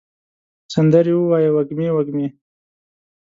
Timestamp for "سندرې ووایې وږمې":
0.73-1.87